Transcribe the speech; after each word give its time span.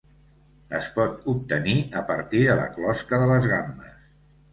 Es 0.77 0.85
pot 0.95 1.27
obtenir 1.33 1.75
a 1.99 2.03
partir 2.11 2.41
de 2.47 2.55
la 2.61 2.65
closca 2.79 3.21
de 3.25 3.29
les 3.33 3.47
gambes. 3.53 4.09